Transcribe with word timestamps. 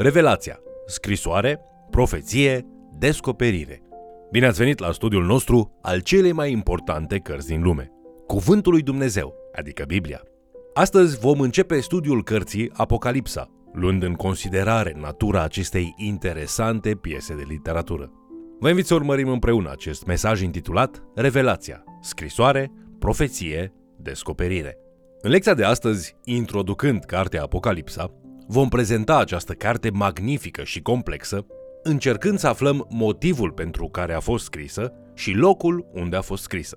Revelația, 0.00 0.60
scrisoare, 0.86 1.60
profeție, 1.90 2.66
descoperire. 2.98 3.82
Bine 4.30 4.46
ați 4.46 4.58
venit 4.58 4.78
la 4.78 4.92
studiul 4.92 5.24
nostru 5.24 5.78
al 5.82 6.00
celei 6.00 6.32
mai 6.32 6.50
importante 6.50 7.18
cărți 7.18 7.46
din 7.46 7.62
lume, 7.62 7.90
Cuvântul 8.26 8.72
lui 8.72 8.82
Dumnezeu, 8.82 9.34
adică 9.54 9.84
Biblia. 9.86 10.22
Astăzi 10.74 11.18
vom 11.18 11.40
începe 11.40 11.80
studiul 11.80 12.22
cărții 12.22 12.70
Apocalipsa, 12.72 13.50
luând 13.72 14.02
în 14.02 14.14
considerare 14.14 14.94
natura 14.96 15.42
acestei 15.42 15.94
interesante 15.96 16.94
piese 16.94 17.34
de 17.34 17.44
literatură. 17.48 18.10
Vă 18.60 18.68
invit 18.68 18.86
să 18.86 18.94
urmărim 18.94 19.28
împreună 19.28 19.70
acest 19.70 20.04
mesaj 20.04 20.42
intitulat 20.42 21.02
Revelația, 21.14 21.84
scrisoare, 22.02 22.72
profeție, 22.98 23.72
descoperire. 23.96 24.78
În 25.20 25.30
lecția 25.30 25.54
de 25.54 25.64
astăzi, 25.64 26.16
introducând 26.24 27.04
cartea 27.04 27.42
Apocalipsa, 27.42 28.12
vom 28.50 28.68
prezenta 28.68 29.18
această 29.18 29.52
carte 29.52 29.90
magnifică 29.90 30.64
și 30.64 30.82
complexă, 30.82 31.46
încercând 31.82 32.38
să 32.38 32.48
aflăm 32.48 32.86
motivul 32.90 33.50
pentru 33.50 33.88
care 33.88 34.14
a 34.14 34.20
fost 34.20 34.44
scrisă 34.44 34.92
și 35.14 35.32
locul 35.32 35.86
unde 35.92 36.16
a 36.16 36.20
fost 36.20 36.42
scrisă. 36.42 36.76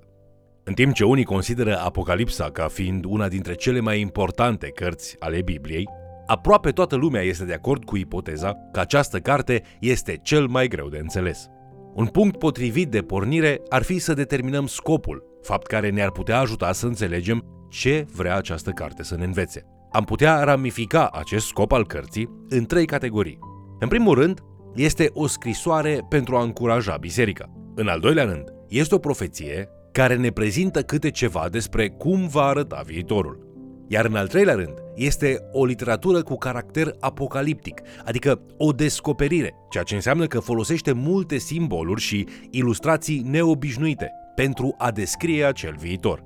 În 0.63 0.73
timp 0.73 0.93
ce 0.93 1.03
unii 1.03 1.23
consideră 1.23 1.77
Apocalipsa 1.77 2.51
ca 2.51 2.67
fiind 2.67 3.05
una 3.05 3.27
dintre 3.27 3.53
cele 3.53 3.79
mai 3.79 3.99
importante 3.99 4.67
cărți 4.67 5.15
ale 5.19 5.41
Bibliei, 5.41 5.87
aproape 6.25 6.71
toată 6.71 6.95
lumea 6.95 7.21
este 7.21 7.45
de 7.45 7.53
acord 7.53 7.83
cu 7.85 7.97
ipoteza 7.97 8.55
că 8.71 8.79
această 8.79 9.19
carte 9.19 9.61
este 9.79 10.19
cel 10.23 10.47
mai 10.47 10.67
greu 10.67 10.89
de 10.89 10.97
înțeles. 10.97 11.47
Un 11.93 12.05
punct 12.05 12.37
potrivit 12.37 12.89
de 12.89 13.01
pornire 13.01 13.61
ar 13.69 13.81
fi 13.81 13.99
să 13.99 14.13
determinăm 14.13 14.67
scopul, 14.67 15.23
fapt 15.41 15.67
care 15.67 15.89
ne-ar 15.89 16.11
putea 16.11 16.39
ajuta 16.39 16.71
să 16.71 16.85
înțelegem 16.85 17.67
ce 17.69 18.05
vrea 18.15 18.35
această 18.35 18.71
carte 18.71 19.03
să 19.03 19.15
ne 19.15 19.23
învețe. 19.23 19.65
Am 19.91 20.03
putea 20.03 20.43
ramifica 20.43 21.09
acest 21.13 21.45
scop 21.45 21.71
al 21.71 21.85
cărții 21.85 22.29
în 22.49 22.65
trei 22.65 22.85
categorii. 22.85 23.39
În 23.79 23.87
primul 23.87 24.15
rând, 24.15 24.39
este 24.75 25.09
o 25.13 25.27
scrisoare 25.27 26.05
pentru 26.09 26.35
a 26.35 26.43
încuraja 26.43 26.97
biserica. 26.97 27.51
În 27.75 27.87
al 27.87 27.99
doilea 27.99 28.23
rând, 28.23 28.43
este 28.67 28.95
o 28.95 28.97
profeție 28.97 29.69
care 29.91 30.15
ne 30.15 30.29
prezintă 30.29 30.81
câte 30.81 31.09
ceva 31.09 31.47
despre 31.49 31.89
cum 31.89 32.27
va 32.27 32.41
arăta 32.41 32.81
viitorul. 32.85 33.49
Iar 33.87 34.05
în 34.05 34.15
al 34.15 34.27
treilea 34.27 34.55
rând, 34.55 34.73
este 34.95 35.39
o 35.51 35.65
literatură 35.65 36.21
cu 36.23 36.35
caracter 36.35 36.95
apocaliptic, 36.99 37.81
adică 38.05 38.41
o 38.57 38.71
descoperire, 38.71 39.53
ceea 39.69 39.83
ce 39.83 39.95
înseamnă 39.95 40.25
că 40.25 40.39
folosește 40.39 40.91
multe 40.91 41.37
simboluri 41.37 42.01
și 42.01 42.27
ilustrații 42.49 43.23
neobișnuite 43.25 44.11
pentru 44.35 44.75
a 44.77 44.91
descrie 44.91 45.45
acel 45.45 45.75
viitor. 45.79 46.23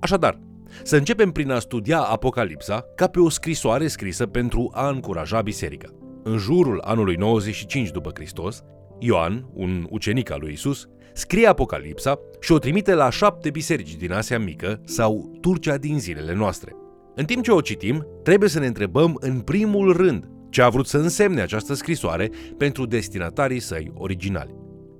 Așadar, 0.00 0.38
să 0.82 0.96
începem 0.96 1.30
prin 1.30 1.50
a 1.50 1.58
studia 1.58 2.00
Apocalipsa 2.00 2.84
ca 2.94 3.06
pe 3.06 3.20
o 3.20 3.28
scrisoare 3.28 3.86
scrisă 3.86 4.26
pentru 4.26 4.70
a 4.72 4.88
încuraja 4.88 5.42
biserica. 5.42 5.88
În 6.22 6.38
jurul 6.38 6.80
anului 6.84 7.14
95 7.14 7.90
după 7.90 8.10
Hristos, 8.14 8.62
Ioan, 8.98 9.46
un 9.52 9.86
ucenic 9.90 10.30
al 10.30 10.38
lui 10.40 10.52
Isus, 10.52 10.88
scrie 11.12 11.46
Apocalipsa 11.46 12.18
și 12.40 12.52
o 12.52 12.58
trimite 12.58 12.94
la 12.94 13.10
șapte 13.10 13.50
biserici 13.50 13.96
din 13.96 14.12
Asia 14.12 14.38
Mică 14.38 14.80
sau 14.84 15.38
Turcia 15.40 15.76
din 15.76 15.98
zilele 15.98 16.34
noastre. 16.34 16.72
În 17.14 17.24
timp 17.24 17.42
ce 17.42 17.50
o 17.50 17.60
citim, 17.60 18.06
trebuie 18.22 18.48
să 18.48 18.58
ne 18.58 18.66
întrebăm 18.66 19.16
în 19.20 19.40
primul 19.40 19.92
rând 19.92 20.28
ce 20.50 20.62
a 20.62 20.68
vrut 20.68 20.86
să 20.86 20.98
însemne 20.98 21.40
această 21.40 21.74
scrisoare 21.74 22.30
pentru 22.58 22.86
destinatarii 22.86 23.60
săi 23.60 23.92
originali. 23.94 24.54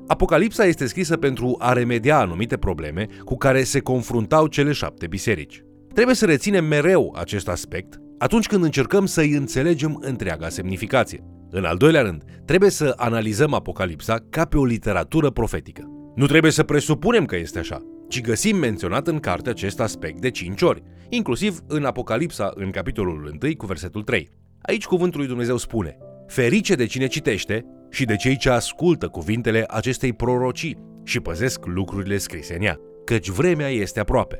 Apocalipsa 0.06 0.64
este 0.64 0.86
scrisă 0.86 1.16
pentru 1.16 1.56
a 1.58 1.72
remedia 1.72 2.18
anumite 2.18 2.56
probleme 2.56 3.08
cu 3.24 3.36
care 3.36 3.62
se 3.62 3.80
confruntau 3.80 4.46
cele 4.46 4.72
șapte 4.72 5.06
biserici. 5.06 5.63
Trebuie 5.94 6.14
să 6.14 6.26
reținem 6.26 6.64
mereu 6.64 7.14
acest 7.18 7.48
aspect 7.48 7.98
atunci 8.18 8.46
când 8.46 8.64
încercăm 8.64 9.06
să-i 9.06 9.30
înțelegem 9.30 9.98
întreaga 10.00 10.48
semnificație. 10.48 11.24
În 11.50 11.64
al 11.64 11.76
doilea 11.76 12.02
rând, 12.02 12.24
trebuie 12.44 12.70
să 12.70 12.92
analizăm 12.96 13.54
Apocalipsa 13.54 14.16
ca 14.30 14.44
pe 14.44 14.56
o 14.56 14.64
literatură 14.64 15.30
profetică. 15.30 15.82
Nu 16.14 16.26
trebuie 16.26 16.50
să 16.50 16.62
presupunem 16.62 17.24
că 17.24 17.36
este 17.36 17.58
așa, 17.58 17.82
ci 18.08 18.20
găsim 18.20 18.56
menționat 18.56 19.06
în 19.06 19.18
carte 19.18 19.50
acest 19.50 19.80
aspect 19.80 20.20
de 20.20 20.30
5 20.30 20.62
ori, 20.62 20.82
inclusiv 21.08 21.58
în 21.66 21.84
Apocalipsa, 21.84 22.52
în 22.54 22.70
capitolul 22.70 23.38
1 23.42 23.56
cu 23.56 23.66
versetul 23.66 24.02
3. 24.02 24.30
Aici 24.62 24.86
cuvântul 24.86 25.18
lui 25.18 25.28
Dumnezeu 25.28 25.56
spune, 25.56 25.96
Ferice 26.26 26.74
de 26.74 26.86
cine 26.86 27.06
citește 27.06 27.64
și 27.90 28.04
de 28.04 28.16
cei 28.16 28.36
ce 28.36 28.50
ascultă 28.50 29.08
cuvintele 29.08 29.64
acestei 29.68 30.12
prorocii 30.12 30.78
și 31.04 31.20
păzesc 31.20 31.66
lucrurile 31.66 32.16
scrise 32.16 32.56
în 32.56 32.62
ea, 32.62 32.76
căci 33.04 33.28
vremea 33.28 33.68
este 33.68 34.00
aproape. 34.00 34.38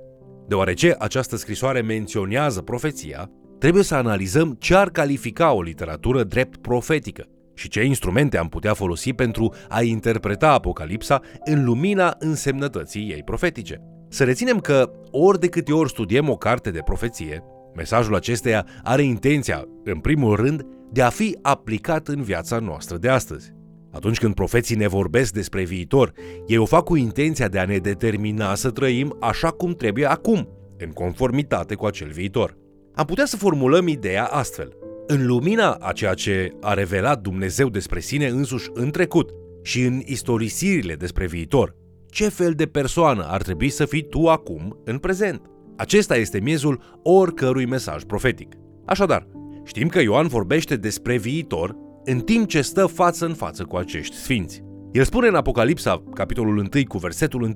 Deoarece 0.48 0.94
această 0.98 1.36
scrisoare 1.36 1.80
menționează 1.80 2.60
profeția, 2.60 3.30
trebuie 3.58 3.82
să 3.82 3.94
analizăm 3.94 4.56
ce 4.58 4.74
ar 4.74 4.90
califica 4.90 5.52
o 5.52 5.62
literatură 5.62 6.22
drept 6.22 6.56
profetică 6.56 7.28
și 7.54 7.68
ce 7.68 7.84
instrumente 7.84 8.38
am 8.38 8.48
putea 8.48 8.74
folosi 8.74 9.12
pentru 9.12 9.54
a 9.68 9.82
interpreta 9.82 10.52
Apocalipsa 10.52 11.20
în 11.44 11.64
lumina 11.64 12.14
însemnătății 12.18 13.10
ei 13.10 13.22
profetice. 13.22 13.80
Să 14.08 14.24
reținem 14.24 14.58
că 14.58 14.90
ori 15.10 15.40
de 15.40 15.48
câte 15.48 15.72
ori 15.72 15.88
studiem 15.88 16.28
o 16.28 16.36
carte 16.36 16.70
de 16.70 16.80
profeție, 16.84 17.42
mesajul 17.74 18.14
acesteia 18.14 18.66
are 18.82 19.02
intenția, 19.02 19.64
în 19.84 19.98
primul 19.98 20.36
rând, 20.36 20.62
de 20.92 21.02
a 21.02 21.08
fi 21.08 21.38
aplicat 21.42 22.08
în 22.08 22.22
viața 22.22 22.58
noastră 22.58 22.96
de 22.96 23.08
astăzi. 23.08 23.52
Atunci 23.94 24.18
când 24.18 24.34
profeții 24.34 24.76
ne 24.76 24.86
vorbesc 24.86 25.32
despre 25.32 25.64
viitor, 25.64 26.12
ei 26.46 26.56
o 26.56 26.64
fac 26.64 26.84
cu 26.84 26.96
intenția 26.96 27.48
de 27.48 27.58
a 27.58 27.64
ne 27.64 27.76
determina 27.76 28.54
să 28.54 28.70
trăim 28.70 29.16
așa 29.20 29.50
cum 29.50 29.74
trebuie 29.74 30.10
acum, 30.10 30.48
în 30.78 30.90
conformitate 30.90 31.74
cu 31.74 31.86
acel 31.86 32.10
viitor. 32.10 32.56
Am 32.94 33.04
putea 33.04 33.24
să 33.24 33.36
formulăm 33.36 33.86
ideea 33.86 34.24
astfel. 34.24 34.76
În 35.06 35.26
lumina 35.26 35.72
a 35.72 35.92
ceea 35.92 36.14
ce 36.14 36.52
a 36.60 36.74
revelat 36.74 37.20
Dumnezeu 37.20 37.68
despre 37.68 38.00
sine 38.00 38.26
însuși 38.26 38.70
în 38.72 38.90
trecut 38.90 39.30
și 39.62 39.82
în 39.82 40.00
istorisirile 40.04 40.94
despre 40.94 41.26
viitor, 41.26 41.76
ce 42.08 42.28
fel 42.28 42.52
de 42.52 42.66
persoană 42.66 43.26
ar 43.28 43.42
trebui 43.42 43.68
să 43.68 43.84
fii 43.84 44.08
tu 44.08 44.28
acum, 44.28 44.80
în 44.84 44.98
prezent? 44.98 45.40
Acesta 45.76 46.16
este 46.16 46.40
miezul 46.40 47.00
oricărui 47.02 47.66
mesaj 47.66 48.02
profetic. 48.02 48.54
Așadar, 48.86 49.28
știm 49.64 49.88
că 49.88 50.00
Ioan 50.00 50.26
vorbește 50.26 50.76
despre 50.76 51.16
viitor 51.16 51.76
în 52.04 52.20
timp 52.20 52.48
ce 52.48 52.62
stă 52.62 52.86
față 52.86 53.26
în 53.26 53.34
față 53.34 53.64
cu 53.64 53.76
acești 53.76 54.16
sfinți. 54.16 54.62
El 54.92 55.04
spune 55.04 55.26
în 55.26 55.34
Apocalipsa, 55.34 56.02
capitolul 56.14 56.56
1, 56.56 56.68
cu 56.88 56.98
versetul 56.98 57.42
1, 57.42 57.54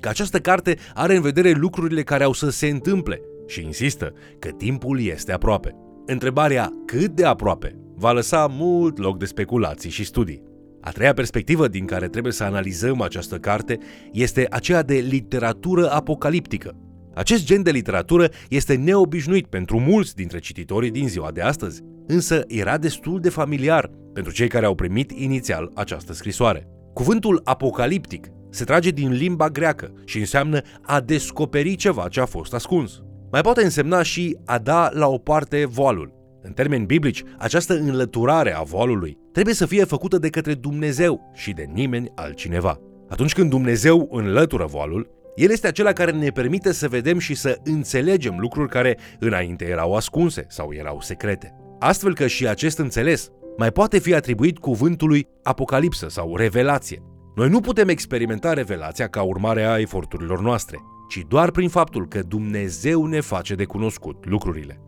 că 0.00 0.08
această 0.08 0.38
carte 0.38 0.76
are 0.94 1.16
în 1.16 1.22
vedere 1.22 1.50
lucrurile 1.50 2.02
care 2.02 2.24
au 2.24 2.32
să 2.32 2.50
se 2.50 2.66
întâmple 2.66 3.20
și 3.46 3.64
insistă 3.64 4.12
că 4.38 4.48
timpul 4.48 5.00
este 5.00 5.32
aproape. 5.32 5.74
Întrebarea 6.06 6.72
cât 6.86 7.10
de 7.10 7.24
aproape 7.24 7.78
va 7.94 8.12
lăsa 8.12 8.46
mult 8.50 8.98
loc 8.98 9.18
de 9.18 9.24
speculații 9.24 9.90
și 9.90 10.04
studii. 10.04 10.42
A 10.80 10.90
treia 10.90 11.12
perspectivă 11.12 11.68
din 11.68 11.84
care 11.84 12.08
trebuie 12.08 12.32
să 12.32 12.44
analizăm 12.44 13.00
această 13.00 13.36
carte 13.36 13.78
este 14.12 14.46
aceea 14.50 14.82
de 14.82 14.94
literatură 14.94 15.90
apocaliptică. 15.90 16.76
Acest 17.16 17.44
gen 17.44 17.62
de 17.62 17.70
literatură 17.70 18.28
este 18.48 18.74
neobișnuit 18.74 19.46
pentru 19.46 19.78
mulți 19.78 20.14
dintre 20.14 20.38
cititorii 20.38 20.90
din 20.90 21.08
ziua 21.08 21.30
de 21.30 21.40
astăzi, 21.40 21.82
însă 22.06 22.44
era 22.46 22.78
destul 22.78 23.20
de 23.20 23.28
familiar 23.28 23.90
pentru 24.12 24.32
cei 24.32 24.48
care 24.48 24.66
au 24.66 24.74
primit 24.74 25.10
inițial 25.10 25.70
această 25.74 26.12
scrisoare. 26.12 26.66
Cuvântul 26.94 27.40
apocaliptic 27.44 28.26
se 28.50 28.64
trage 28.64 28.90
din 28.90 29.12
limba 29.12 29.48
greacă 29.48 29.92
și 30.04 30.18
înseamnă 30.18 30.60
a 30.82 31.00
descoperi 31.00 31.74
ceva 31.74 32.08
ce 32.08 32.20
a 32.20 32.26
fost 32.26 32.54
ascuns. 32.54 33.02
Mai 33.30 33.40
poate 33.40 33.64
însemna 33.64 34.02
și 34.02 34.36
a 34.44 34.58
da 34.58 34.90
la 34.92 35.06
o 35.06 35.18
parte 35.18 35.64
voalul. 35.64 36.12
În 36.42 36.52
termeni 36.52 36.86
biblici, 36.86 37.22
această 37.38 37.74
înlăturare 37.74 38.56
a 38.56 38.62
voalului 38.62 39.18
trebuie 39.32 39.54
să 39.54 39.66
fie 39.66 39.84
făcută 39.84 40.18
de 40.18 40.28
către 40.28 40.54
Dumnezeu 40.54 41.30
și 41.34 41.52
de 41.52 41.64
nimeni 41.72 42.12
altcineva. 42.14 42.80
Atunci 43.08 43.32
când 43.32 43.50
Dumnezeu 43.50 44.08
înlătură 44.10 44.64
voalul, 44.64 45.15
el 45.36 45.50
este 45.50 45.66
acela 45.66 45.92
care 45.92 46.10
ne 46.10 46.28
permite 46.28 46.72
să 46.72 46.88
vedem 46.88 47.18
și 47.18 47.34
să 47.34 47.58
înțelegem 47.64 48.36
lucruri 48.38 48.68
care 48.68 48.98
înainte 49.18 49.64
erau 49.64 49.94
ascunse 49.94 50.44
sau 50.48 50.72
erau 50.72 51.00
secrete. 51.00 51.54
Astfel 51.78 52.14
că 52.14 52.26
și 52.26 52.48
acest 52.48 52.78
înțeles 52.78 53.30
mai 53.56 53.70
poate 53.70 53.98
fi 53.98 54.14
atribuit 54.14 54.58
cuvântului 54.58 55.28
apocalipsă 55.42 56.08
sau 56.08 56.36
revelație. 56.36 57.02
Noi 57.34 57.48
nu 57.48 57.60
putem 57.60 57.88
experimenta 57.88 58.52
revelația 58.52 59.08
ca 59.08 59.22
urmare 59.22 59.64
a 59.64 59.78
eforturilor 59.78 60.40
noastre, 60.40 60.78
ci 61.08 61.22
doar 61.28 61.50
prin 61.50 61.68
faptul 61.68 62.08
că 62.08 62.20
Dumnezeu 62.28 63.06
ne 63.06 63.20
face 63.20 63.54
de 63.54 63.64
cunoscut 63.64 64.26
lucrurile. 64.28 64.80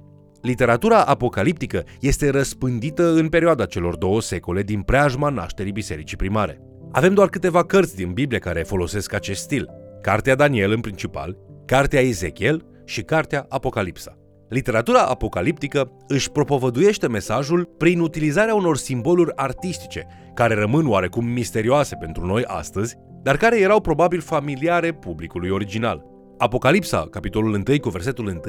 Literatura 0.42 1.04
apocaliptică 1.04 1.84
este 2.00 2.30
răspândită 2.30 3.12
în 3.12 3.28
perioada 3.28 3.64
celor 3.64 3.96
două 3.96 4.20
secole 4.20 4.62
din 4.62 4.82
preajma 4.82 5.28
nașterii 5.28 5.72
bisericii 5.72 6.16
primare. 6.16 6.60
Avem 6.92 7.14
doar 7.14 7.28
câteva 7.28 7.64
cărți 7.64 7.96
din 7.96 8.12
Biblie 8.12 8.38
care 8.38 8.62
folosesc 8.62 9.12
acest 9.12 9.40
stil. 9.40 9.77
Cartea 10.00 10.34
Daniel 10.34 10.72
în 10.72 10.80
principal, 10.80 11.36
Cartea 11.64 12.00
Ezechiel 12.00 12.64
și 12.84 13.02
Cartea 13.02 13.46
Apocalipsa. 13.48 14.18
Literatura 14.48 15.00
apocaliptică 15.02 15.90
își 16.06 16.30
propovăduiește 16.30 17.08
mesajul 17.08 17.64
prin 17.78 18.00
utilizarea 18.00 18.54
unor 18.54 18.76
simboluri 18.76 19.32
artistice, 19.34 20.06
care 20.34 20.54
rămân 20.54 20.88
oarecum 20.88 21.24
misterioase 21.26 21.96
pentru 22.00 22.26
noi 22.26 22.44
astăzi, 22.46 22.96
dar 23.22 23.36
care 23.36 23.60
erau 23.60 23.80
probabil 23.80 24.20
familiare 24.20 24.92
publicului 24.92 25.50
original. 25.50 26.04
Apocalipsa, 26.38 27.06
capitolul 27.10 27.64
1 27.68 27.78
cu 27.80 27.88
versetul 27.88 28.26
1, 28.26 28.40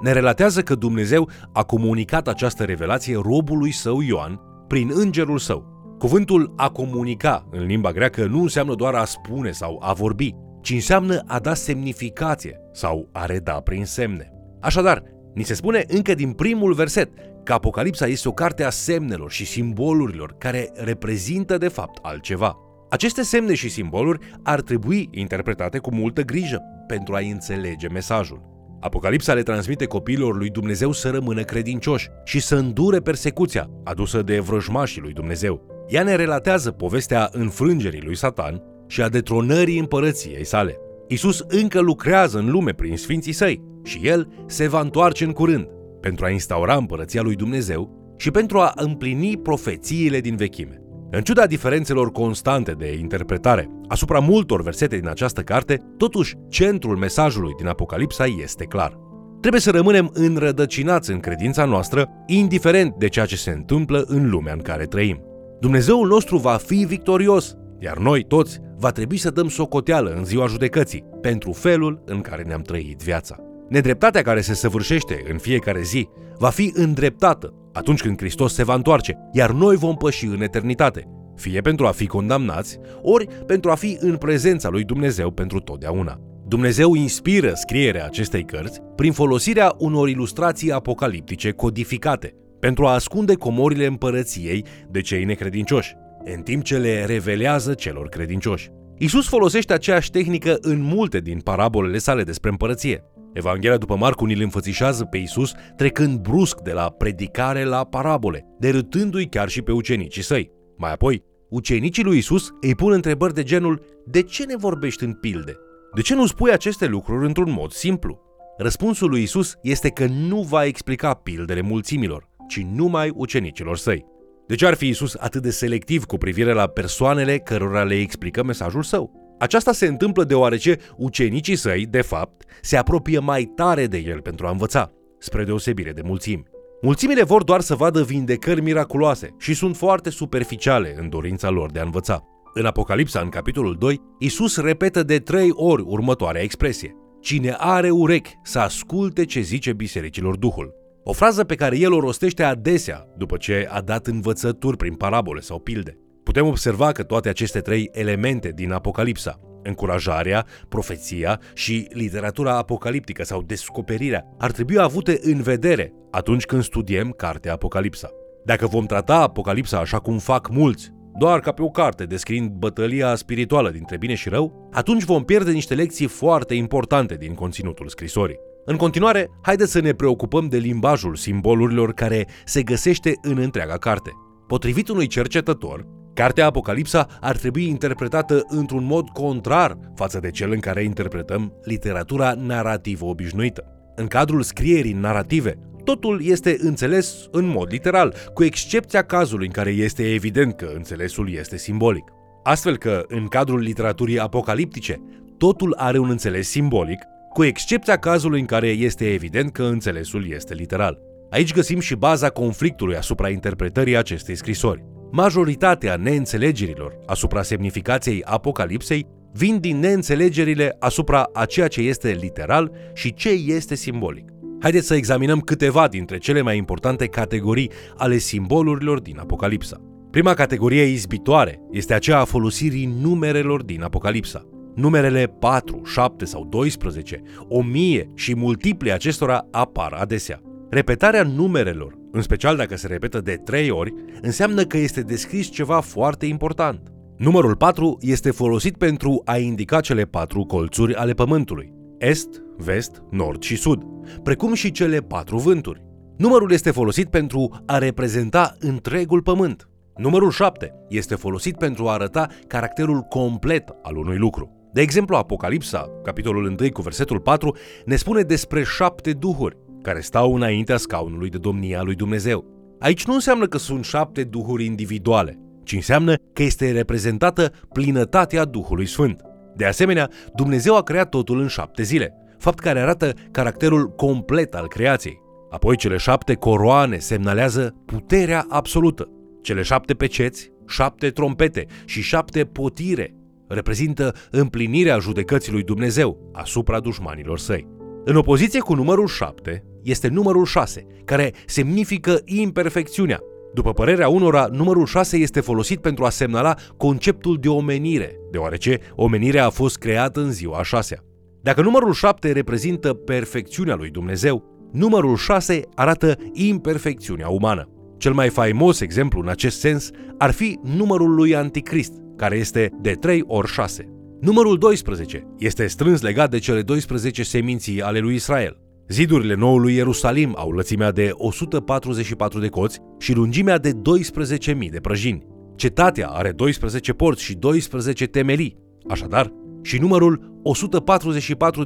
ne 0.00 0.12
relatează 0.12 0.62
că 0.62 0.74
Dumnezeu 0.74 1.28
a 1.52 1.62
comunicat 1.62 2.28
această 2.28 2.64
revelație 2.64 3.20
robului 3.22 3.70
său 3.70 4.00
Ioan 4.00 4.40
prin 4.68 4.90
îngerul 4.94 5.38
său. 5.38 5.72
Cuvântul 5.98 6.52
a 6.56 6.70
comunica 6.70 7.48
în 7.50 7.66
limba 7.66 7.92
greacă 7.92 8.26
nu 8.26 8.42
înseamnă 8.42 8.74
doar 8.74 8.94
a 8.94 9.04
spune 9.04 9.50
sau 9.50 9.80
a 9.82 9.92
vorbi, 9.92 10.34
ci 10.64 10.70
înseamnă 10.70 11.22
a 11.26 11.38
da 11.38 11.54
semnificație 11.54 12.60
sau 12.72 13.08
a 13.12 13.26
reda 13.26 13.52
prin 13.52 13.84
semne. 13.84 14.32
Așadar, 14.60 15.02
ni 15.34 15.42
se 15.42 15.54
spune 15.54 15.84
încă 15.88 16.14
din 16.14 16.32
primul 16.32 16.72
verset 16.72 17.10
că 17.42 17.52
Apocalipsa 17.52 18.06
este 18.06 18.28
o 18.28 18.32
carte 18.32 18.64
a 18.64 18.70
semnelor 18.70 19.30
și 19.30 19.46
simbolurilor 19.46 20.34
care 20.38 20.70
reprezintă 20.74 21.58
de 21.58 21.68
fapt 21.68 21.98
altceva. 22.02 22.56
Aceste 22.90 23.22
semne 23.22 23.54
și 23.54 23.68
simboluri 23.68 24.18
ar 24.42 24.60
trebui 24.60 25.08
interpretate 25.12 25.78
cu 25.78 25.94
multă 25.94 26.22
grijă 26.22 26.62
pentru 26.86 27.14
a 27.14 27.18
înțelege 27.18 27.88
mesajul. 27.88 28.42
Apocalipsa 28.80 29.34
le 29.34 29.42
transmite 29.42 29.84
copiilor 29.84 30.36
lui 30.36 30.50
Dumnezeu 30.50 30.92
să 30.92 31.10
rămână 31.10 31.42
credincioși 31.42 32.08
și 32.24 32.40
să 32.40 32.56
îndure 32.56 33.00
persecuția 33.00 33.70
adusă 33.84 34.22
de 34.22 34.38
vrăjmașii 34.38 35.00
lui 35.00 35.12
Dumnezeu. 35.12 35.84
Ea 35.88 36.02
ne 36.02 36.14
relatează 36.14 36.70
povestea 36.70 37.28
înfrângerii 37.32 38.02
lui 38.02 38.16
Satan 38.16 38.62
și 38.86 39.02
a 39.02 39.08
detronării 39.08 39.78
împărăției 39.78 40.44
sale. 40.44 40.78
Isus 41.08 41.44
încă 41.48 41.80
lucrează 41.80 42.38
în 42.38 42.50
lume 42.50 42.72
prin 42.72 42.96
sfinții 42.96 43.32
săi 43.32 43.62
și 43.82 44.00
el 44.02 44.28
se 44.46 44.68
va 44.68 44.80
întoarce 44.80 45.24
în 45.24 45.32
curând 45.32 45.68
pentru 46.00 46.24
a 46.24 46.30
instaura 46.30 46.76
împărăția 46.76 47.22
lui 47.22 47.34
Dumnezeu 47.34 48.14
și 48.16 48.30
pentru 48.30 48.58
a 48.58 48.72
împlini 48.76 49.36
profețiile 49.36 50.20
din 50.20 50.36
vechime. 50.36 50.78
În 51.10 51.22
ciuda 51.22 51.46
diferențelor 51.46 52.12
constante 52.12 52.72
de 52.72 52.96
interpretare 52.98 53.70
asupra 53.88 54.18
multor 54.18 54.62
versete 54.62 54.96
din 54.96 55.08
această 55.08 55.40
carte, 55.40 55.80
totuși 55.96 56.34
centrul 56.48 56.96
mesajului 56.96 57.54
din 57.58 57.66
Apocalipsa 57.66 58.24
este 58.42 58.64
clar. 58.64 58.98
Trebuie 59.40 59.62
să 59.62 59.70
rămânem 59.70 60.10
înrădăcinați 60.12 61.10
în 61.10 61.20
credința 61.20 61.64
noastră, 61.64 62.08
indiferent 62.26 62.94
de 62.94 63.08
ceea 63.08 63.26
ce 63.26 63.36
se 63.36 63.50
întâmplă 63.50 64.04
în 64.06 64.30
lumea 64.30 64.52
în 64.52 64.60
care 64.60 64.84
trăim. 64.84 65.22
Dumnezeul 65.60 66.08
nostru 66.08 66.36
va 66.36 66.56
fi 66.56 66.84
victorios, 66.88 67.56
iar 67.78 67.98
noi 67.98 68.24
toți 68.24 68.60
va 68.84 68.90
trebui 68.90 69.16
să 69.16 69.30
dăm 69.30 69.48
socoteală 69.48 70.10
în 70.10 70.24
ziua 70.24 70.46
judecății 70.46 71.04
pentru 71.20 71.52
felul 71.52 72.02
în 72.04 72.20
care 72.20 72.42
ne-am 72.42 72.62
trăit 72.62 73.02
viața. 73.02 73.36
Nedreptatea 73.68 74.22
care 74.22 74.40
se 74.40 74.54
săvârșește 74.54 75.24
în 75.30 75.38
fiecare 75.38 75.82
zi 75.82 76.08
va 76.38 76.48
fi 76.48 76.72
îndreptată 76.74 77.54
atunci 77.72 78.00
când 78.00 78.18
Hristos 78.18 78.54
se 78.54 78.64
va 78.64 78.74
întoarce, 78.74 79.18
iar 79.32 79.50
noi 79.50 79.76
vom 79.76 79.96
păși 79.96 80.26
în 80.26 80.42
eternitate, 80.42 81.08
fie 81.36 81.60
pentru 81.60 81.86
a 81.86 81.90
fi 81.90 82.06
condamnați, 82.06 82.78
ori 83.02 83.26
pentru 83.46 83.70
a 83.70 83.74
fi 83.74 83.96
în 84.00 84.16
prezența 84.16 84.68
lui 84.68 84.84
Dumnezeu 84.84 85.30
pentru 85.30 85.60
totdeauna. 85.60 86.20
Dumnezeu 86.48 86.94
inspiră 86.94 87.52
scrierea 87.54 88.04
acestei 88.04 88.44
cărți 88.44 88.80
prin 88.96 89.12
folosirea 89.12 89.74
unor 89.78 90.08
ilustrații 90.08 90.72
apocaliptice 90.72 91.50
codificate, 91.50 92.34
pentru 92.60 92.86
a 92.86 92.92
ascunde 92.92 93.34
comorile 93.34 93.86
împărăției 93.86 94.64
de 94.90 95.00
cei 95.00 95.24
necredincioși, 95.24 95.94
în 96.24 96.42
timp 96.42 96.62
ce 96.62 96.76
le 96.76 97.04
revelează 97.04 97.74
celor 97.74 98.08
credincioși. 98.08 98.70
Isus 98.98 99.28
folosește 99.28 99.72
aceeași 99.72 100.10
tehnică 100.10 100.56
în 100.60 100.80
multe 100.80 101.20
din 101.20 101.40
parabolele 101.40 101.98
sale 101.98 102.22
despre 102.22 102.50
împărăție. 102.50 103.04
Evanghelia 103.32 103.76
după 103.76 103.96
Marcu 103.96 104.24
ni-l 104.24 104.42
înfățișează 104.42 105.04
pe 105.04 105.16
Isus 105.16 105.52
trecând 105.76 106.18
brusc 106.18 106.60
de 106.60 106.72
la 106.72 106.90
predicare 106.90 107.64
la 107.64 107.84
parabole, 107.84 108.46
derâtându-i 108.58 109.28
chiar 109.28 109.48
și 109.48 109.62
pe 109.62 109.72
ucenicii 109.72 110.22
săi. 110.22 110.50
Mai 110.76 110.92
apoi, 110.92 111.22
ucenicii 111.50 112.02
lui 112.02 112.18
Isus 112.18 112.50
îi 112.60 112.74
pun 112.74 112.92
întrebări 112.92 113.34
de 113.34 113.42
genul 113.42 113.82
De 114.06 114.22
ce 114.22 114.44
ne 114.44 114.56
vorbești 114.56 115.04
în 115.04 115.12
pilde? 115.12 115.56
De 115.94 116.00
ce 116.00 116.14
nu 116.14 116.26
spui 116.26 116.52
aceste 116.52 116.86
lucruri 116.86 117.26
într-un 117.26 117.50
mod 117.50 117.70
simplu? 117.70 118.20
Răspunsul 118.58 119.10
lui 119.10 119.22
Isus 119.22 119.54
este 119.62 119.88
că 119.88 120.06
nu 120.06 120.40
va 120.40 120.64
explica 120.64 121.14
pildele 121.14 121.60
mulțimilor, 121.60 122.28
ci 122.48 122.66
numai 122.74 123.10
ucenicilor 123.14 123.76
săi. 123.76 124.04
De 124.46 124.54
ce 124.54 124.66
ar 124.66 124.74
fi 124.74 124.88
Isus 124.88 125.14
atât 125.18 125.42
de 125.42 125.50
selectiv 125.50 126.04
cu 126.04 126.16
privire 126.16 126.52
la 126.52 126.66
persoanele 126.66 127.38
cărora 127.38 127.82
le 127.82 127.94
explică 127.94 128.42
mesajul 128.42 128.82
său? 128.82 129.36
Aceasta 129.38 129.72
se 129.72 129.86
întâmplă 129.86 130.24
deoarece 130.24 130.78
ucenicii 130.96 131.56
săi, 131.56 131.86
de 131.86 132.00
fapt, 132.00 132.42
se 132.62 132.76
apropie 132.76 133.18
mai 133.18 133.44
tare 133.44 133.86
de 133.86 133.98
el 133.98 134.20
pentru 134.20 134.46
a 134.46 134.50
învăța, 134.50 134.90
spre 135.18 135.44
deosebire 135.44 135.92
de 135.92 136.02
mulțimi. 136.04 136.44
Mulțimile 136.82 137.22
vor 137.22 137.42
doar 137.42 137.60
să 137.60 137.74
vadă 137.74 138.02
vindecări 138.02 138.60
miraculoase 138.60 139.34
și 139.38 139.54
sunt 139.54 139.76
foarte 139.76 140.10
superficiale 140.10 140.94
în 140.98 141.08
dorința 141.08 141.50
lor 141.50 141.70
de 141.70 141.78
a 141.78 141.84
învăța. 141.84 142.24
În 142.54 142.66
Apocalipsa, 142.66 143.20
în 143.20 143.28
capitolul 143.28 143.76
2, 143.78 144.00
Isus 144.18 144.56
repetă 144.56 145.02
de 145.02 145.18
trei 145.18 145.50
ori 145.52 145.82
următoarea 145.86 146.42
expresie. 146.42 146.94
Cine 147.20 147.54
are 147.58 147.90
urechi 147.90 148.38
să 148.42 148.58
asculte 148.58 149.24
ce 149.24 149.40
zice 149.40 149.72
bisericilor 149.72 150.36
Duhul. 150.36 150.83
O 151.06 151.12
frază 151.12 151.44
pe 151.44 151.54
care 151.54 151.78
el 151.78 151.92
o 151.92 152.00
rostește 152.00 152.42
adesea 152.42 153.06
după 153.16 153.36
ce 153.36 153.68
a 153.70 153.80
dat 153.80 154.06
învățături 154.06 154.76
prin 154.76 154.94
parabole 154.94 155.40
sau 155.40 155.58
pilde. 155.58 155.98
Putem 156.22 156.46
observa 156.46 156.92
că 156.92 157.02
toate 157.02 157.28
aceste 157.28 157.60
trei 157.60 157.88
elemente 157.92 158.52
din 158.54 158.72
Apocalipsa, 158.72 159.40
încurajarea, 159.62 160.46
profeția 160.68 161.40
și 161.54 161.88
literatura 161.90 162.56
apocaliptică 162.56 163.24
sau 163.24 163.42
descoperirea, 163.42 164.24
ar 164.38 164.50
trebui 164.50 164.78
avute 164.78 165.18
în 165.22 165.42
vedere 165.42 165.92
atunci 166.10 166.44
când 166.44 166.62
studiem 166.62 167.10
cartea 167.10 167.52
Apocalipsa. 167.52 168.10
Dacă 168.44 168.66
vom 168.66 168.86
trata 168.86 169.16
Apocalipsa 169.16 169.78
așa 169.78 169.98
cum 169.98 170.18
fac 170.18 170.48
mulți, 170.50 170.90
doar 171.18 171.40
ca 171.40 171.52
pe 171.52 171.62
o 171.62 171.70
carte 171.70 172.04
descriind 172.04 172.50
bătălia 172.50 173.14
spirituală 173.14 173.70
dintre 173.70 173.96
bine 173.96 174.14
și 174.14 174.28
rău, 174.28 174.68
atunci 174.72 175.04
vom 175.04 175.24
pierde 175.24 175.50
niște 175.50 175.74
lecții 175.74 176.06
foarte 176.06 176.54
importante 176.54 177.14
din 177.14 177.34
conținutul 177.34 177.88
scrisorii. 177.88 178.52
În 178.66 178.76
continuare, 178.76 179.30
haideți 179.42 179.72
să 179.72 179.80
ne 179.80 179.92
preocupăm 179.92 180.48
de 180.48 180.56
limbajul 180.56 181.16
simbolurilor 181.16 181.92
care 181.92 182.26
se 182.44 182.62
găsește 182.62 183.12
în 183.22 183.38
întreaga 183.38 183.76
carte. 183.76 184.10
Potrivit 184.46 184.88
unui 184.88 185.06
cercetător, 185.06 185.86
Cartea 186.14 186.46
Apocalipsa 186.46 187.06
ar 187.20 187.36
trebui 187.36 187.68
interpretată 187.68 188.44
într-un 188.48 188.84
mod 188.84 189.08
contrar 189.08 189.78
față 189.94 190.20
de 190.20 190.30
cel 190.30 190.50
în 190.50 190.60
care 190.60 190.82
interpretăm 190.82 191.52
literatura 191.64 192.34
narrativă 192.34 193.04
obișnuită. 193.04 193.64
În 193.96 194.06
cadrul 194.06 194.42
scrierii 194.42 194.92
narrative, 194.92 195.58
totul 195.84 196.20
este 196.22 196.56
înțeles 196.60 197.28
în 197.30 197.46
mod 197.46 197.66
literal, 197.70 198.14
cu 198.34 198.44
excepția 198.44 199.02
cazului 199.02 199.46
în 199.46 199.52
care 199.52 199.70
este 199.70 200.12
evident 200.12 200.56
că 200.56 200.72
înțelesul 200.74 201.32
este 201.32 201.56
simbolic. 201.56 202.04
Astfel 202.42 202.76
că, 202.76 203.04
în 203.08 203.26
cadrul 203.26 203.60
literaturii 203.60 204.18
apocaliptice, 204.18 205.00
totul 205.38 205.74
are 205.78 205.98
un 205.98 206.10
înțeles 206.10 206.48
simbolic, 206.48 206.98
cu 207.34 207.44
excepția 207.44 207.96
cazului 207.96 208.40
în 208.40 208.46
care 208.46 208.68
este 208.68 209.12
evident 209.12 209.52
că 209.52 209.62
înțelesul 209.62 210.30
este 210.30 210.54
literal. 210.54 210.98
Aici 211.30 211.52
găsim 211.52 211.80
și 211.80 211.94
baza 211.94 212.28
conflictului 212.28 212.96
asupra 212.96 213.28
interpretării 213.28 213.96
acestei 213.96 214.34
scrisori. 214.34 214.84
Majoritatea 215.10 215.96
neînțelegerilor 215.96 216.98
asupra 217.06 217.42
semnificației 217.42 218.22
Apocalipsei 218.24 219.06
vin 219.32 219.58
din 219.60 219.78
neînțelegerile 219.78 220.76
asupra 220.78 221.30
a 221.32 221.44
ceea 221.44 221.68
ce 221.68 221.80
este 221.80 222.18
literal 222.20 222.72
și 222.94 223.14
ce 223.14 223.30
este 223.30 223.74
simbolic. 223.74 224.24
Haideți 224.60 224.86
să 224.86 224.94
examinăm 224.94 225.40
câteva 225.40 225.88
dintre 225.88 226.18
cele 226.18 226.40
mai 226.40 226.56
importante 226.56 227.06
categorii 227.06 227.70
ale 227.96 228.16
simbolurilor 228.16 229.00
din 229.00 229.18
Apocalipsa. 229.18 229.80
Prima 230.10 230.34
categorie 230.34 230.82
izbitoare 230.82 231.60
este 231.70 231.94
aceea 231.94 232.18
a 232.18 232.24
folosirii 232.24 232.94
numerelor 233.00 233.62
din 233.62 233.82
Apocalipsa. 233.82 234.53
Numerele 234.74 235.26
4, 235.26 235.82
7 235.84 236.24
sau 236.24 236.44
12, 236.44 237.22
1000 237.48 238.10
și 238.14 238.36
multiple 238.36 238.92
acestora 238.92 239.46
apar 239.50 239.92
adesea. 239.92 240.40
Repetarea 240.70 241.22
numerelor 241.22 242.02
în 242.16 242.22
special 242.22 242.56
dacă 242.56 242.76
se 242.76 242.86
repetă 242.86 243.20
de 243.20 243.40
trei 243.44 243.70
ori, 243.70 243.94
înseamnă 244.22 244.64
că 244.64 244.76
este 244.76 245.00
descris 245.00 245.50
ceva 245.50 245.80
foarte 245.80 246.26
important. 246.26 246.92
Numărul 247.16 247.56
4 247.56 247.98
este 248.00 248.30
folosit 248.30 248.76
pentru 248.76 249.22
a 249.24 249.36
indica 249.36 249.80
cele 249.80 250.04
patru 250.04 250.44
colțuri 250.44 250.94
ale 250.94 251.12
Pământului, 251.12 251.72
est, 251.98 252.42
vest, 252.56 253.02
nord 253.10 253.42
și 253.42 253.56
sud, 253.56 253.82
precum 254.22 254.54
și 254.54 254.70
cele 254.70 254.98
patru 254.98 255.38
vânturi. 255.38 255.84
Numărul 256.16 256.52
este 256.52 256.70
folosit 256.70 257.10
pentru 257.10 257.62
a 257.66 257.78
reprezenta 257.78 258.56
întregul 258.58 259.22
Pământ. 259.22 259.68
Numărul 259.96 260.30
7 260.30 260.74
este 260.88 261.14
folosit 261.14 261.56
pentru 261.56 261.86
a 261.88 261.92
arăta 261.92 262.28
caracterul 262.46 263.00
complet 263.00 263.74
al 263.82 263.96
unui 263.96 264.16
lucru. 264.16 264.63
De 264.74 264.80
exemplu, 264.80 265.16
Apocalipsa, 265.16 265.90
capitolul 266.02 266.44
1 266.44 266.70
cu 266.72 266.82
versetul 266.82 267.20
4, 267.20 267.56
ne 267.84 267.96
spune 267.96 268.22
despre 268.22 268.62
șapte 268.62 269.12
duhuri, 269.12 269.56
care 269.82 270.00
stau 270.00 270.34
înaintea 270.34 270.76
scaunului 270.76 271.28
de 271.28 271.38
domnia 271.38 271.82
lui 271.82 271.94
Dumnezeu. 271.94 272.44
Aici 272.78 273.06
nu 273.06 273.14
înseamnă 273.14 273.46
că 273.46 273.58
sunt 273.58 273.84
șapte 273.84 274.24
duhuri 274.24 274.64
individuale, 274.64 275.38
ci 275.64 275.72
înseamnă 275.72 276.14
că 276.32 276.42
este 276.42 276.70
reprezentată 276.70 277.52
plinătatea 277.72 278.44
Duhului 278.44 278.86
Sfânt. 278.86 279.22
De 279.56 279.64
asemenea, 279.64 280.10
Dumnezeu 280.34 280.76
a 280.76 280.82
creat 280.82 281.08
totul 281.08 281.40
în 281.40 281.46
șapte 281.46 281.82
zile, 281.82 282.14
fapt 282.38 282.58
care 282.58 282.80
arată 282.80 283.12
caracterul 283.30 283.88
complet 283.88 284.54
al 284.54 284.68
creației. 284.68 285.20
Apoi 285.50 285.76
cele 285.76 285.96
șapte 285.96 286.34
coroane 286.34 286.98
semnalează 286.98 287.74
puterea 287.86 288.46
absolută. 288.48 289.08
Cele 289.42 289.62
șapte 289.62 289.94
peceți, 289.94 290.50
șapte 290.66 291.10
trompete 291.10 291.66
și 291.84 292.02
șapte 292.02 292.44
potire 292.44 293.14
reprezintă 293.54 294.14
împlinirea 294.30 294.98
judecății 294.98 295.52
lui 295.52 295.62
Dumnezeu 295.62 296.30
asupra 296.32 296.80
dușmanilor 296.80 297.38
săi. 297.38 297.66
În 298.04 298.16
opoziție 298.16 298.60
cu 298.60 298.74
numărul 298.74 299.06
7 299.06 299.64
este 299.82 300.08
numărul 300.08 300.44
6, 300.44 300.86
care 301.04 301.32
semnifică 301.46 302.20
imperfecțiunea, 302.24 303.20
După 303.54 303.72
părerea 303.72 304.08
unora, 304.08 304.48
numărul 304.52 304.86
6 304.86 305.16
este 305.16 305.40
folosit 305.40 305.80
pentru 305.80 306.04
a 306.04 306.10
semnala 306.10 306.54
conceptul 306.76 307.38
de 307.40 307.48
omenire, 307.48 308.16
deoarece 308.30 308.80
omenirea 308.94 309.46
a 309.46 309.50
fost 309.50 309.78
creată 309.78 310.20
în 310.20 310.32
ziua 310.32 310.58
a 310.58 310.62
șasea. 310.62 310.98
Dacă 311.42 311.62
numărul 311.62 311.92
7 311.92 312.32
reprezintă 312.32 312.94
perfecțiunea 312.94 313.74
lui 313.74 313.90
Dumnezeu, 313.90 314.44
numărul 314.72 315.16
6 315.16 315.60
arată 315.74 316.16
imperfecțiunea 316.32 317.28
umană. 317.28 317.68
Cel 317.98 318.12
mai 318.12 318.28
faimos 318.28 318.80
exemplu 318.80 319.20
în 319.20 319.28
acest 319.28 319.58
sens 319.58 319.90
ar 320.18 320.30
fi 320.30 320.58
numărul 320.76 321.14
lui 321.14 321.36
Anticrist, 321.36 321.92
care 322.16 322.36
este 322.36 322.70
de 322.80 322.92
3 322.92 323.22
ori 323.26 323.48
6. 323.48 323.88
Numărul 324.20 324.58
12 324.58 325.26
este 325.38 325.66
strâns 325.66 326.00
legat 326.00 326.30
de 326.30 326.38
cele 326.38 326.62
12 326.62 327.22
seminții 327.22 327.82
ale 327.82 327.98
lui 327.98 328.14
Israel. 328.14 328.58
Zidurile 328.88 329.34
noului 329.34 329.74
Ierusalim 329.74 330.34
au 330.36 330.50
lățimea 330.50 330.92
de 330.92 331.10
144 331.12 332.40
de 332.40 332.48
coți 332.48 332.78
și 332.98 333.14
lungimea 333.14 333.58
de 333.58 333.72
12.000 333.72 334.70
de 334.70 334.80
prăjini. 334.80 335.26
Cetatea 335.56 336.08
are 336.08 336.32
12 336.32 336.92
porți 336.92 337.22
și 337.22 337.34
12 337.34 338.06
temelii. 338.06 338.56
Așadar, 338.88 339.32
și 339.62 339.78
numărul 339.78 340.42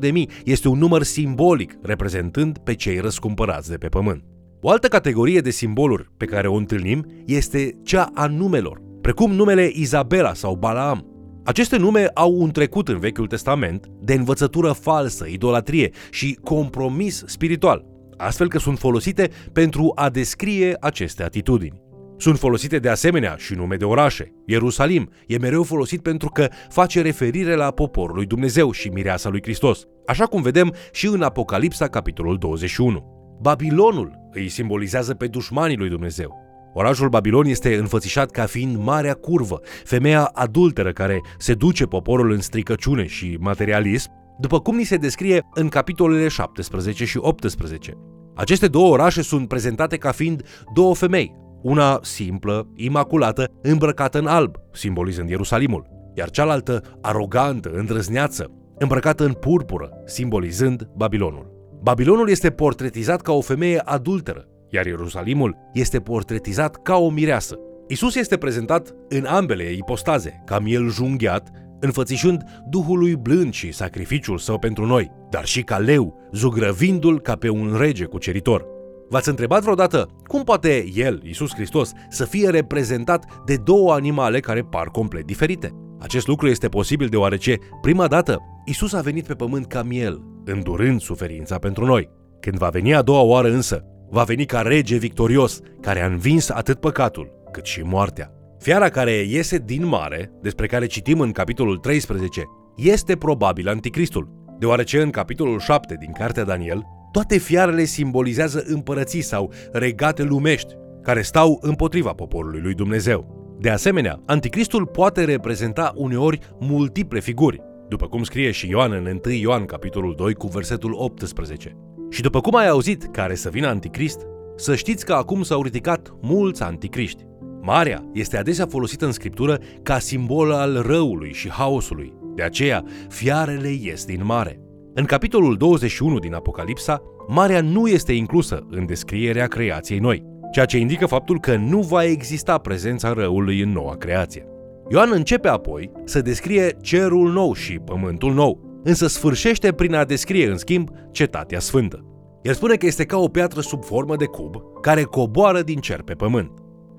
144.000 0.00 0.12
este 0.44 0.68
un 0.68 0.78
număr 0.78 1.02
simbolic, 1.02 1.78
reprezentând 1.82 2.58
pe 2.58 2.74
cei 2.74 2.98
răscumpărați 2.98 3.70
de 3.70 3.76
pe 3.76 3.88
pământ. 3.88 4.22
O 4.60 4.70
altă 4.70 4.88
categorie 4.88 5.40
de 5.40 5.50
simboluri 5.50 6.10
pe 6.16 6.24
care 6.24 6.48
o 6.48 6.54
întâlnim 6.54 7.06
este 7.26 7.70
cea 7.82 8.10
a 8.14 8.26
numelor, 8.26 8.80
precum 9.00 9.32
numele 9.32 9.70
Izabela 9.72 10.34
sau 10.34 10.54
Balaam. 10.54 11.06
Aceste 11.44 11.76
nume 11.76 12.10
au 12.14 12.34
un 12.40 12.50
trecut 12.50 12.88
în 12.88 12.98
Vechiul 12.98 13.26
Testament 13.26 13.86
de 14.00 14.14
învățătură 14.14 14.72
falsă, 14.72 15.26
idolatrie 15.26 15.90
și 16.10 16.38
compromis 16.42 17.22
spiritual, 17.26 17.84
astfel 18.16 18.48
că 18.48 18.58
sunt 18.58 18.78
folosite 18.78 19.30
pentru 19.52 19.92
a 19.94 20.08
descrie 20.10 20.76
aceste 20.80 21.22
atitudini. 21.22 21.82
Sunt 22.16 22.38
folosite 22.38 22.78
de 22.78 22.88
asemenea 22.88 23.34
și 23.36 23.54
nume 23.54 23.76
de 23.76 23.84
orașe. 23.84 24.32
Ierusalim 24.46 25.10
e 25.26 25.38
mereu 25.38 25.62
folosit 25.62 26.02
pentru 26.02 26.28
că 26.28 26.48
face 26.68 27.02
referire 27.02 27.54
la 27.54 27.70
poporul 27.70 28.14
lui 28.14 28.26
Dumnezeu 28.26 28.70
și 28.70 28.88
mireasa 28.88 29.28
lui 29.28 29.42
Hristos, 29.42 29.84
așa 30.06 30.24
cum 30.24 30.42
vedem 30.42 30.74
și 30.92 31.06
în 31.06 31.22
Apocalipsa 31.22 31.88
capitolul 31.88 32.38
21. 32.38 33.38
Babilonul 33.40 34.12
îi 34.32 34.48
simbolizează 34.48 35.14
pe 35.14 35.26
dușmanii 35.26 35.76
lui 35.76 35.88
Dumnezeu. 35.88 36.47
Orașul 36.80 37.08
Babilon 37.08 37.46
este 37.46 37.76
înfățișat 37.76 38.30
ca 38.30 38.46
fiind 38.46 38.76
marea 38.76 39.14
curvă, 39.14 39.60
femeia 39.84 40.30
adulteră 40.32 40.92
care 40.92 41.20
se 41.38 41.54
duce 41.54 41.84
poporul 41.84 42.30
în 42.30 42.40
stricăciune 42.40 43.06
și 43.06 43.36
materialism, 43.40 44.10
după 44.40 44.60
cum 44.60 44.76
ni 44.76 44.84
se 44.84 44.96
descrie 44.96 45.42
în 45.54 45.68
capitolele 45.68 46.28
17 46.28 47.04
și 47.04 47.18
18. 47.20 47.92
Aceste 48.34 48.68
două 48.68 48.92
orașe 48.92 49.22
sunt 49.22 49.48
prezentate 49.48 49.96
ca 49.96 50.10
fiind 50.10 50.42
două 50.74 50.94
femei, 50.94 51.34
una 51.62 51.98
simplă, 52.02 52.72
imaculată, 52.74 53.44
îmbrăcată 53.62 54.18
în 54.18 54.26
alb, 54.26 54.56
simbolizând 54.72 55.28
Ierusalimul, 55.28 55.86
iar 56.14 56.30
cealaltă 56.30 56.82
arogantă, 57.02 57.70
îndrăzneață, 57.74 58.50
îmbrăcată 58.78 59.24
în 59.24 59.32
purpură, 59.32 59.90
simbolizând 60.06 60.88
Babilonul. 60.96 61.50
Babilonul 61.82 62.28
este 62.28 62.50
portretizat 62.50 63.20
ca 63.20 63.32
o 63.32 63.40
femeie 63.40 63.78
adulteră, 63.84 64.48
iar 64.70 64.86
Ierusalimul 64.86 65.56
este 65.72 66.00
portretizat 66.00 66.82
ca 66.82 66.96
o 66.96 67.10
mireasă. 67.10 67.58
Isus 67.88 68.14
este 68.14 68.36
prezentat 68.36 68.94
în 69.08 69.24
ambele 69.24 69.72
ipostaze, 69.72 70.42
ca 70.44 70.58
miel 70.58 70.88
junghiat, 70.88 71.50
înfățișând 71.80 72.42
Duhului 72.70 73.16
blând 73.16 73.52
și 73.52 73.72
sacrificiul 73.72 74.38
său 74.38 74.58
pentru 74.58 74.86
noi, 74.86 75.10
dar 75.30 75.44
și 75.44 75.62
ca 75.62 75.78
leu, 75.78 76.28
zugrăvindu-l 76.32 77.20
ca 77.20 77.36
pe 77.36 77.48
un 77.48 77.76
rege 77.78 78.04
cuceritor. 78.04 78.66
V-ați 79.08 79.28
întrebat 79.28 79.62
vreodată 79.62 80.08
cum 80.26 80.42
poate 80.42 80.84
El, 80.94 81.20
Isus 81.24 81.54
Hristos, 81.54 81.92
să 82.08 82.24
fie 82.24 82.50
reprezentat 82.50 83.24
de 83.44 83.56
două 83.56 83.92
animale 83.92 84.40
care 84.40 84.62
par 84.62 84.86
complet 84.86 85.26
diferite? 85.26 85.72
Acest 85.98 86.26
lucru 86.26 86.48
este 86.48 86.68
posibil 86.68 87.06
deoarece, 87.06 87.56
prima 87.80 88.06
dată, 88.06 88.38
Isus 88.64 88.92
a 88.92 89.00
venit 89.00 89.26
pe 89.26 89.34
pământ 89.34 89.66
ca 89.66 89.82
miel, 89.82 90.22
îndurând 90.44 91.00
suferința 91.00 91.58
pentru 91.58 91.84
noi. 91.84 92.08
Când 92.40 92.56
va 92.56 92.68
veni 92.68 92.94
a 92.94 93.02
doua 93.02 93.20
oară 93.20 93.48
însă, 93.48 93.84
va 94.10 94.22
veni 94.22 94.44
ca 94.44 94.60
rege 94.60 94.96
victorios, 94.96 95.60
care 95.80 96.02
a 96.02 96.06
învins 96.06 96.48
atât 96.48 96.80
păcatul, 96.80 97.32
cât 97.52 97.64
și 97.64 97.80
moartea. 97.80 98.32
Fiara 98.58 98.88
care 98.88 99.12
iese 99.12 99.58
din 99.58 99.86
mare, 99.86 100.32
despre 100.42 100.66
care 100.66 100.86
citim 100.86 101.20
în 101.20 101.32
capitolul 101.32 101.76
13, 101.76 102.44
este 102.76 103.16
probabil 103.16 103.68
anticristul, 103.68 104.28
deoarece 104.58 105.02
în 105.02 105.10
capitolul 105.10 105.58
7 105.58 105.96
din 106.00 106.12
cartea 106.12 106.44
Daniel, 106.44 106.86
toate 107.12 107.38
fiarele 107.38 107.84
simbolizează 107.84 108.64
împărății 108.66 109.20
sau 109.20 109.52
regate 109.72 110.22
lumești, 110.22 110.74
care 111.02 111.22
stau 111.22 111.58
împotriva 111.62 112.12
poporului 112.12 112.60
lui 112.60 112.74
Dumnezeu. 112.74 113.36
De 113.60 113.70
asemenea, 113.70 114.22
anticristul 114.26 114.86
poate 114.86 115.24
reprezenta 115.24 115.92
uneori 115.94 116.38
multiple 116.58 117.20
figuri, 117.20 117.60
după 117.88 118.06
cum 118.06 118.22
scrie 118.22 118.50
și 118.50 118.68
Ioan 118.68 118.92
în 118.92 119.20
1 119.24 119.34
Ioan 119.34 119.64
capitolul 119.64 120.14
2 120.16 120.34
cu 120.34 120.46
versetul 120.46 120.92
18. 120.94 121.76
Și 122.08 122.22
după 122.22 122.40
cum 122.40 122.54
ai 122.54 122.68
auzit 122.68 123.08
care 123.12 123.34
să 123.34 123.48
vină 123.48 123.66
anticrist, 123.66 124.20
să 124.56 124.74
știți 124.74 125.04
că 125.04 125.12
acum 125.12 125.42
s-au 125.42 125.62
ridicat 125.62 126.14
mulți 126.20 126.62
anticriști. 126.62 127.26
Marea 127.62 128.04
este 128.12 128.36
adesea 128.36 128.66
folosită 128.66 129.04
în 129.04 129.12
scriptură 129.12 129.58
ca 129.82 129.98
simbol 129.98 130.52
al 130.52 130.82
răului 130.86 131.32
și 131.32 131.50
haosului. 131.50 132.14
De 132.34 132.42
aceea, 132.42 132.84
fiarele 133.08 133.68
ies 133.68 134.04
din 134.04 134.20
mare. 134.24 134.60
În 134.94 135.04
capitolul 135.04 135.56
21 135.56 136.18
din 136.18 136.34
Apocalipsa, 136.34 137.02
marea 137.28 137.60
nu 137.60 137.88
este 137.88 138.12
inclusă 138.12 138.66
în 138.70 138.86
descrierea 138.86 139.46
creației 139.46 139.98
noi, 139.98 140.24
ceea 140.52 140.64
ce 140.64 140.78
indică 140.78 141.06
faptul 141.06 141.40
că 141.40 141.56
nu 141.56 141.80
va 141.80 142.04
exista 142.04 142.58
prezența 142.58 143.12
răului 143.12 143.60
în 143.60 143.72
noua 143.72 143.96
creație. 143.96 144.46
Ioan 144.90 145.10
începe 145.12 145.48
apoi 145.48 145.90
să 146.04 146.20
descrie 146.20 146.76
cerul 146.80 147.32
nou 147.32 147.54
și 147.54 147.78
pământul 147.78 148.34
nou, 148.34 148.67
însă 148.82 149.06
sfârșește 149.06 149.72
prin 149.72 149.94
a 149.94 150.04
descrie, 150.04 150.50
în 150.50 150.56
schimb, 150.56 150.90
cetatea 151.10 151.60
sfântă. 151.60 152.04
El 152.42 152.54
spune 152.54 152.74
că 152.74 152.86
este 152.86 153.04
ca 153.04 153.18
o 153.18 153.28
piatră 153.28 153.60
sub 153.60 153.84
formă 153.84 154.16
de 154.16 154.24
cub 154.24 154.54
care 154.80 155.02
coboară 155.02 155.62
din 155.62 155.78
cer 155.78 156.02
pe 156.02 156.14
pământ. 156.14 156.50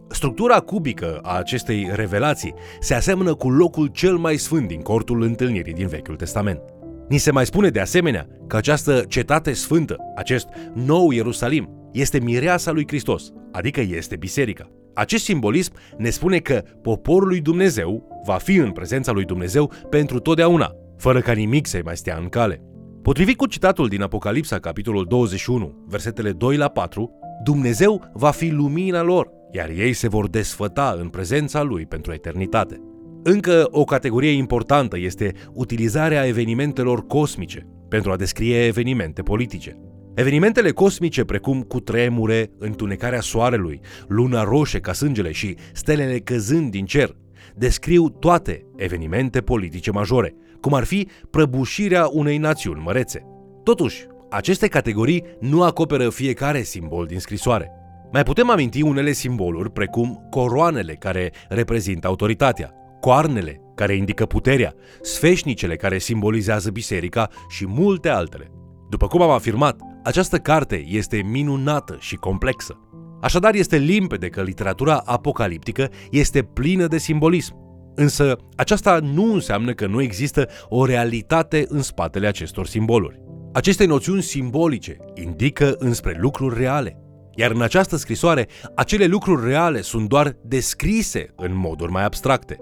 Structura 0.09 0.59
cubică 0.59 1.19
a 1.21 1.37
acestei 1.37 1.89
revelații 1.93 2.53
se 2.79 2.93
aseamănă 2.93 3.33
cu 3.33 3.49
locul 3.49 3.87
cel 3.87 4.17
mai 4.17 4.35
sfânt 4.35 4.67
din 4.67 4.81
cortul 4.81 5.21
întâlnirii 5.21 5.73
din 5.73 5.87
Vechiul 5.87 6.15
Testament. 6.15 6.61
Ni 7.09 7.17
se 7.17 7.31
mai 7.31 7.45
spune 7.45 7.69
de 7.69 7.79
asemenea 7.79 8.27
că 8.47 8.55
această 8.55 9.03
cetate 9.07 9.53
sfântă, 9.53 9.97
acest 10.15 10.47
nou 10.73 11.11
Ierusalim, 11.11 11.89
este 11.91 12.19
mireasa 12.19 12.71
lui 12.71 12.87
Hristos, 12.87 13.31
adică 13.51 13.81
este 13.81 14.15
biserica. 14.15 14.69
Acest 14.93 15.23
simbolism 15.23 15.73
ne 15.97 16.09
spune 16.09 16.37
că 16.37 16.63
poporul 16.81 17.27
lui 17.27 17.41
Dumnezeu 17.41 18.21
va 18.25 18.33
fi 18.33 18.55
în 18.55 18.71
prezența 18.71 19.11
lui 19.11 19.25
Dumnezeu 19.25 19.71
pentru 19.89 20.19
totdeauna, 20.19 20.75
fără 20.99 21.19
ca 21.21 21.31
nimic 21.31 21.67
să-i 21.67 21.81
mai 21.81 21.97
stea 21.97 22.17
în 22.21 22.29
cale. 22.29 22.63
Potrivit 23.01 23.37
cu 23.37 23.45
citatul 23.45 23.87
din 23.87 24.01
Apocalipsa, 24.01 24.59
capitolul 24.59 25.05
21, 25.05 25.85
versetele 25.87 26.31
2 26.31 26.57
la 26.57 26.67
4, 26.67 27.11
Dumnezeu 27.43 28.03
va 28.13 28.31
fi 28.31 28.49
lumina 28.49 29.01
lor, 29.01 29.29
iar 29.51 29.69
ei 29.69 29.93
se 29.93 30.07
vor 30.07 30.29
desfăta 30.29 30.95
în 30.99 31.07
prezența 31.07 31.61
Lui 31.61 31.85
pentru 31.85 32.13
eternitate. 32.13 32.81
Încă 33.23 33.67
o 33.71 33.83
categorie 33.83 34.31
importantă 34.31 34.97
este 34.97 35.33
utilizarea 35.53 36.25
evenimentelor 36.25 37.05
cosmice 37.07 37.67
pentru 37.89 38.11
a 38.11 38.15
descrie 38.15 38.65
evenimente 38.65 39.21
politice. 39.21 39.79
Evenimentele 40.15 40.71
cosmice 40.71 41.23
precum 41.23 41.61
cutremure, 41.61 42.51
întunecarea 42.57 43.21
soarelui, 43.21 43.79
luna 44.07 44.43
roșie 44.43 44.79
ca 44.79 44.93
sângele 44.93 45.31
și 45.31 45.55
stelele 45.73 46.19
căzând 46.19 46.71
din 46.71 46.85
cer 46.85 47.15
descriu 47.59 48.09
toate 48.09 48.65
evenimente 48.75 49.41
politice 49.41 49.91
majore, 49.91 50.35
cum 50.61 50.73
ar 50.73 50.83
fi 50.83 51.07
prăbușirea 51.29 52.09
unei 52.11 52.37
națiuni 52.37 52.81
mărețe. 52.85 53.25
Totuși, 53.63 54.07
aceste 54.29 54.67
categorii 54.67 55.23
nu 55.39 55.63
acoperă 55.63 56.09
fiecare 56.09 56.61
simbol 56.61 57.05
din 57.05 57.19
scrisoare. 57.19 57.71
Mai 58.11 58.23
putem 58.23 58.49
aminti 58.49 58.81
unele 58.81 59.11
simboluri 59.11 59.71
precum 59.71 60.27
coroanele 60.29 60.93
care 60.93 61.31
reprezintă 61.49 62.07
autoritatea, 62.07 62.73
coarnele 62.99 63.61
care 63.75 63.95
indică 63.95 64.25
puterea, 64.25 64.73
sfeșnicele 65.01 65.75
care 65.75 65.97
simbolizează 65.97 66.69
biserica 66.69 67.29
și 67.49 67.67
multe 67.67 68.09
altele. 68.09 68.51
După 68.89 69.07
cum 69.07 69.21
am 69.21 69.29
afirmat, 69.29 69.79
această 70.03 70.37
carte 70.37 70.83
este 70.87 71.21
minunată 71.31 71.97
și 71.99 72.15
complexă. 72.15 72.79
Așadar, 73.21 73.53
este 73.53 73.77
limpede 73.77 74.27
că 74.27 74.41
literatura 74.41 75.01
apocaliptică 75.05 75.89
este 76.11 76.41
plină 76.41 76.87
de 76.87 76.97
simbolism. 76.97 77.55
Însă, 77.95 78.35
aceasta 78.55 78.99
nu 79.13 79.33
înseamnă 79.33 79.73
că 79.73 79.87
nu 79.87 80.01
există 80.01 80.47
o 80.67 80.85
realitate 80.85 81.65
în 81.67 81.81
spatele 81.81 82.27
acestor 82.27 82.67
simboluri. 82.67 83.21
Aceste 83.53 83.85
noțiuni 83.85 84.21
simbolice 84.21 84.97
indică 85.13 85.75
înspre 85.77 86.17
lucruri 86.19 86.59
reale, 86.59 86.97
iar 87.35 87.51
în 87.51 87.61
această 87.61 87.95
scrisoare, 87.95 88.47
acele 88.75 89.05
lucruri 89.05 89.47
reale 89.47 89.81
sunt 89.81 90.09
doar 90.09 90.37
descrise 90.43 91.33
în 91.35 91.55
moduri 91.55 91.91
mai 91.91 92.03
abstracte. 92.03 92.57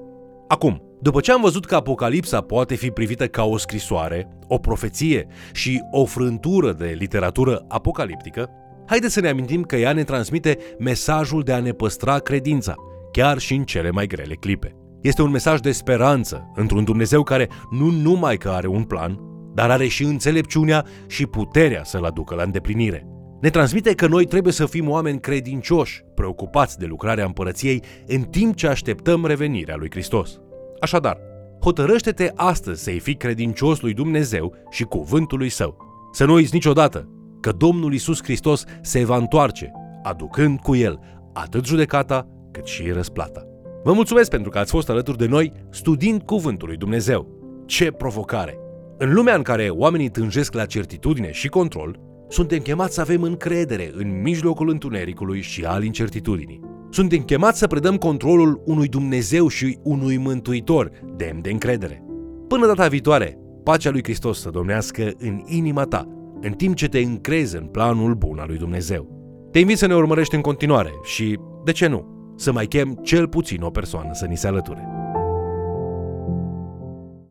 Acum, 0.48 0.82
după 1.02 1.20
ce 1.20 1.32
am 1.32 1.42
văzut 1.42 1.66
că 1.66 1.76
Apocalipsa 1.76 2.42
poate 2.42 2.76
fi 2.76 2.90
privită 2.90 3.28
ca 3.28 3.44
o 3.44 3.58
scrisoare, 3.58 4.30
o 4.48 4.58
profeție 4.58 5.28
și 5.54 5.82
o 5.92 6.06
frântură 6.06 6.72
de 6.72 6.96
literatură 6.98 7.66
apocaliptică, 7.68 8.50
Haideți 8.88 9.14
să 9.14 9.20
ne 9.20 9.30
amintim 9.30 9.64
că 9.64 9.76
ea 9.76 9.94
ne 9.94 10.04
transmite 10.04 10.58
mesajul 10.80 11.42
de 11.42 11.54
a 11.54 11.60
ne 11.60 11.72
păstra 11.72 12.20
credința, 12.20 12.76
chiar 13.12 13.38
și 13.38 13.54
în 13.54 13.64
cele 13.64 13.92
mai 13.92 14.08
grele 14.08 14.36
clipe. 14.36 14.76
Este 15.02 15.22
un 15.22 15.32
mesaj 15.32 15.60
de 15.60 15.72
speranță 15.72 16.52
într-un 16.56 16.84
Dumnezeu 16.84 17.24
care 17.24 17.50
nu 17.72 17.90
numai 17.92 18.38
că 18.38 18.50
are 18.50 18.68
un 18.68 18.84
plan, 18.84 19.20
dar 19.54 19.70
are 19.70 19.88
și 19.88 20.04
înțelepciunea 20.04 20.86
și 21.08 21.26
puterea 21.26 21.84
să-l 21.84 22.04
aducă 22.04 22.36
la 22.36 22.44
îndeplinire. 22.44 23.08
Ne 23.42 23.50
transmite 23.50 23.94
că 23.94 24.08
noi 24.08 24.26
trebuie 24.26 24.54
să 24.54 24.66
fim 24.66 24.90
oameni 24.90 25.20
credincioși, 25.20 26.04
preocupați 26.16 26.78
de 26.78 26.86
lucrarea 26.86 27.26
împărăției, 27.26 27.84
în 28.06 28.22
timp 28.22 28.56
ce 28.56 28.68
așteptăm 28.68 29.26
revenirea 29.26 29.76
lui 29.76 29.90
Hristos. 29.92 30.40
Așadar, 30.80 31.18
hotărăște-te 31.62 32.32
astăzi 32.36 32.84
să-i 32.84 33.00
fii 33.00 33.16
credincios 33.16 33.82
lui 33.82 33.94
Dumnezeu 33.94 34.56
și 34.70 34.84
cuvântului 34.84 35.50
său. 35.50 35.78
Să 36.12 36.26
nu 36.26 36.34
uiți 36.34 36.54
niciodată 36.54 37.17
că 37.48 37.54
Domnul 37.58 37.94
Isus 37.94 38.24
Hristos 38.24 38.64
se 38.82 39.06
va 39.06 39.18
întoarce, 39.18 39.72
aducând 40.04 40.60
cu 40.60 40.76
el 40.76 41.00
atât 41.34 41.66
judecata 41.66 42.28
cât 42.52 42.66
și 42.66 42.92
răsplata. 42.92 43.44
Vă 43.84 43.94
mulțumesc 43.94 44.30
pentru 44.30 44.50
că 44.50 44.58
ați 44.58 44.72
fost 44.72 44.90
alături 44.90 45.18
de 45.18 45.26
noi 45.26 45.52
studiind 45.70 46.22
Cuvântul 46.22 46.68
lui 46.68 46.78
Dumnezeu. 46.78 47.28
Ce 47.66 47.92
provocare! 47.92 48.58
În 48.98 49.14
lumea 49.14 49.36
în 49.36 49.42
care 49.42 49.70
oamenii 49.70 50.10
tânjesc 50.10 50.54
la 50.54 50.66
certitudine 50.66 51.32
și 51.32 51.48
control, 51.48 52.00
suntem 52.30 52.60
chemați 52.60 52.94
să 52.94 53.02
avem 53.02 53.22
încredere 53.22 53.92
în 53.94 54.22
mijlocul 54.22 54.70
întunericului 54.70 55.42
și 55.42 55.64
al 55.66 55.84
incertitudinii. 55.84 56.62
Suntem 56.90 57.20
chemați 57.22 57.60
să 57.60 57.68
predăm 57.68 57.98
controlul 57.98 58.62
unui 58.66 58.88
Dumnezeu 58.88 59.48
și 59.48 59.78
unui 59.84 60.18
Mântuitor 60.18 60.92
demn 61.16 61.42
de 61.42 61.50
încredere. 61.50 62.04
Până 62.48 62.66
data 62.68 62.88
viitoare, 62.88 63.38
pacea 63.64 63.90
lui 63.90 64.04
Hristos 64.04 64.40
să 64.40 64.50
domnească 64.50 65.12
în 65.18 65.44
inima 65.46 65.84
ta, 65.84 66.17
în 66.48 66.54
timp 66.54 66.76
ce 66.76 66.88
te 66.88 67.00
încrezi 67.00 67.56
în 67.56 67.66
planul 67.66 68.14
bun 68.14 68.40
al 68.40 68.48
lui 68.48 68.58
Dumnezeu. 68.58 69.08
Te 69.52 69.60
invit 69.60 69.78
să 69.78 69.88
ne 69.88 69.96
urmărești 69.96 70.36
în 70.36 70.42
continuare 70.42 70.92
și, 71.04 71.40
de 71.64 71.72
ce 71.72 71.88
nu, 71.88 72.34
să 72.36 72.52
mai 72.52 72.66
chem 72.66 73.00
cel 73.04 73.28
puțin 73.28 73.62
o 73.62 73.70
persoană 73.70 74.10
să 74.14 74.26
ni 74.26 74.38
se 74.38 74.48
alăture. 74.48 74.97